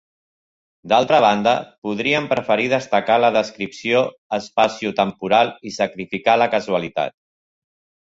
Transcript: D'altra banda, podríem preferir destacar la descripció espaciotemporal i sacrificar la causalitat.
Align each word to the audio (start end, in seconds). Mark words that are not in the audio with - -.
D'altra 0.93 1.19
banda, 1.25 1.53
podríem 1.87 2.31
preferir 2.31 2.65
destacar 2.73 3.19
la 3.27 3.31
descripció 3.37 4.03
espaciotemporal 4.41 5.57
i 5.73 5.77
sacrificar 5.81 6.41
la 6.45 6.53
causalitat. 6.59 7.21